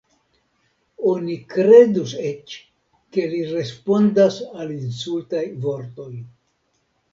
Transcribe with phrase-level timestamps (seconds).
[1.09, 2.57] Oni kredus eĉ,
[3.19, 6.11] ke li respondas al insultaj vortoj.